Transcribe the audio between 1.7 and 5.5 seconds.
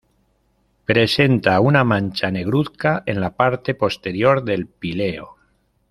mancha negruzca en la parte posterior del píleo.